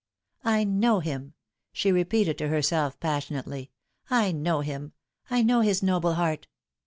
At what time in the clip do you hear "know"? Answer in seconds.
0.63-0.99, 4.31-4.61, 5.43-5.61